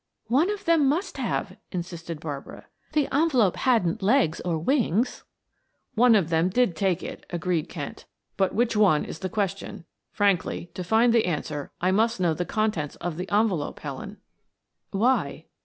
[0.29, 2.65] "One of them must have," insisted Barbara.
[2.93, 5.23] "The envelope hadn't legs or wings."
[5.93, 8.05] "One of them did take it," agreed Kent.
[8.35, 9.85] "But which one is the question.
[10.11, 14.17] Frankly, to find the answer, I must know the contents of the envelope, Helen."
[14.89, 15.45] "Why?"